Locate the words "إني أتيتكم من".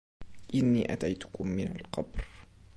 0.55-1.75